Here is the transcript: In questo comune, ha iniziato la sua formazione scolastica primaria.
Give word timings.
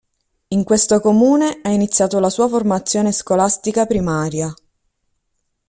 In 0.47 0.63
questo 0.63 0.99
comune, 0.99 1.59
ha 1.61 1.69
iniziato 1.69 2.19
la 2.19 2.31
sua 2.31 2.47
formazione 2.47 3.11
scolastica 3.11 3.85
primaria. 3.85 4.51